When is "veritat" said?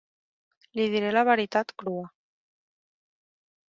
1.31-1.77